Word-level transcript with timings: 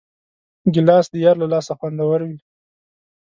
ګیلاس 0.73 1.05
د 1.11 1.15
یار 1.25 1.35
له 1.41 1.47
لاسه 1.53 1.73
خوندور 1.79 2.19
وي. 2.27 2.37